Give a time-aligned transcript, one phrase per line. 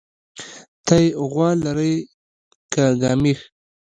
[0.87, 1.01] تى
[1.31, 1.93] غوا لرى
[2.71, 3.45] كه ګامېښې؟